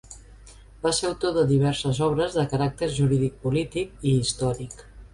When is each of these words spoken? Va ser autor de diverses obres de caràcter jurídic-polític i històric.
Va 0.85 0.93
ser 0.99 1.07
autor 1.09 1.35
de 1.35 1.43
diverses 1.51 2.01
obres 2.07 2.39
de 2.41 2.49
caràcter 2.57 2.93
jurídic-polític 2.99 3.97
i 4.13 4.19
històric. 4.19 4.87